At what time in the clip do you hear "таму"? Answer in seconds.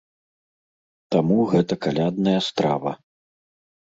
1.15-1.37